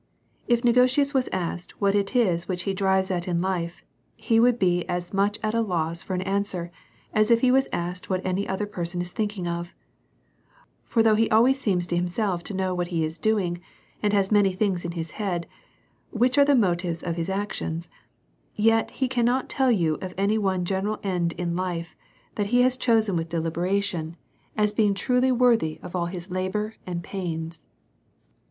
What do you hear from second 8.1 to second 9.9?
any other person is thinking of;